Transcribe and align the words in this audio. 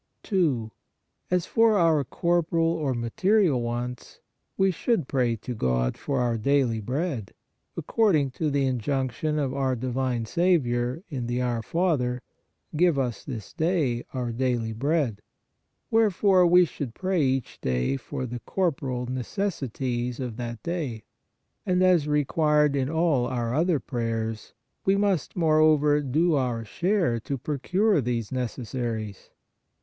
2. 0.23 0.71
As 1.29 1.45
for 1.45 1.77
our 1.77 2.03
corporal 2.03 2.65
or 2.71 2.95
material 2.95 3.61
wants 3.61 4.19
we 4.57 4.71
should 4.71 5.07
pray 5.07 5.35
God 5.35 5.95
for 5.95 6.19
our 6.19 6.39
daily 6.39 6.79
bread, 6.79 7.35
according 7.77 8.31
to 8.31 8.49
the 8.49 8.65
injunction 8.65 9.37
of 9.37 9.53
our 9.53 9.75
divine 9.75 10.25
Saviour 10.25 11.03
in 11.09 11.27
the 11.27 11.39
Our 11.39 11.61
Father:" 11.61 12.23
Give 12.75 12.97
us 12.97 13.23
this 13.23 13.53
day 13.53 14.03
our 14.11 14.31
daily 14.31 14.73
bread." 14.73 15.21
Wherefore, 15.91 16.47
we 16.47 16.65
should 16.65 16.95
pray 16.95 17.21
each 17.21 17.61
day 17.61 17.95
for 17.95 18.25
the 18.25 18.39
cor 18.39 18.71
poral 18.71 19.07
necessities 19.07 20.19
of 20.19 20.35
that 20.37 20.63
day, 20.63 21.03
and, 21.63 21.83
as 21.83 22.07
required 22.07 22.75
in 22.75 22.89
all 22.89 23.27
our 23.27 23.53
other 23.53 23.79
prayers, 23.79 24.55
we 24.83 24.95
must, 24.95 25.35
moreover, 25.35 26.01
dolour 26.01 26.65
share 26.65 27.19
to 27.19 27.37
procure 27.37 28.01
these 28.01 28.31
necessaries. 28.31 29.29